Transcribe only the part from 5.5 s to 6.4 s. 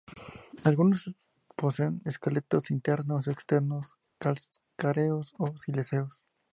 silíceos.